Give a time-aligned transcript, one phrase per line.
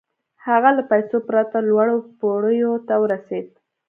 [0.45, 3.47] هغه له پيسو پرته لوړو پوړيو ته ورسېد.